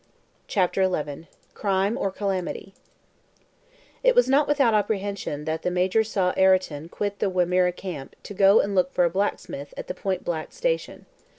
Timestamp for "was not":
4.15-4.47